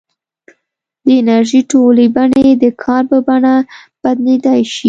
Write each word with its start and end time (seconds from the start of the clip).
د 1.05 1.07
انرژۍ 1.21 1.61
ټولې 1.71 2.05
بڼې 2.15 2.47
د 2.63 2.65
کار 2.83 3.03
په 3.11 3.17
بڼه 3.27 3.53
بدلېدای 4.03 4.61
شي. 4.71 4.79